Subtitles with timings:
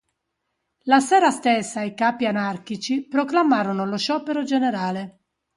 [0.85, 5.19] La sera stessa i capi anarchici proclamarono lo sciopero generale.